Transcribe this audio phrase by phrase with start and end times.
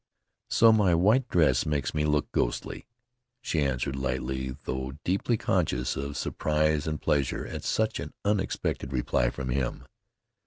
[0.49, 2.87] "So my white dress makes me look ghostly,"
[3.43, 9.29] she answered lightly, though deeply conscious of surprise and pleasure at such an unexpected reply
[9.29, 9.85] from him.